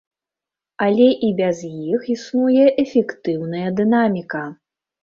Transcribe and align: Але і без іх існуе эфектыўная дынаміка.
Але 0.85 1.07
і 1.27 1.29
без 1.41 1.61
іх 1.93 2.09
існуе 2.15 2.65
эфектыўная 2.87 3.67
дынаміка. 3.83 4.43